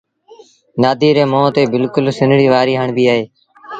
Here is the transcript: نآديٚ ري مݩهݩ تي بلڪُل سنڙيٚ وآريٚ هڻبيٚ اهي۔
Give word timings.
نآديٚ 0.81 1.15
ري 1.15 1.23
مݩهݩ 1.31 1.53
تي 1.55 1.63
بلڪُل 1.71 2.05
سنڙيٚ 2.17 2.51
وآريٚ 2.53 2.79
هڻبيٚ 2.81 3.09
اهي۔ 3.11 3.23